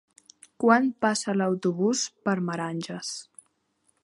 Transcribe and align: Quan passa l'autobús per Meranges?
Quan 0.63 0.87
passa 1.05 1.35
l'autobús 1.37 2.03
per 2.25 2.37
Meranges? 2.49 3.17